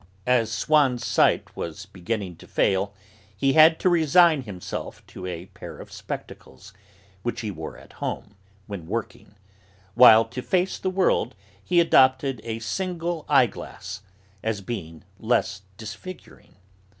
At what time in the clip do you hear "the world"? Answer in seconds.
10.79-11.35